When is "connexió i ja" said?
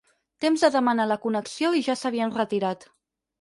1.25-1.97